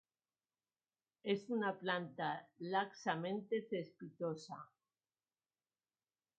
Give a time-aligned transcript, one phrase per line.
[1.21, 4.67] Es una planta laxamente cespitosa.